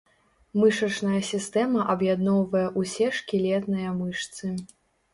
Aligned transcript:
Мышачная 0.61 1.19
сістэма 1.31 1.85
аб'ядноўвае 1.95 2.65
ўсе 2.81 3.13
шкілетныя 3.21 3.97
мышцы. 4.03 4.57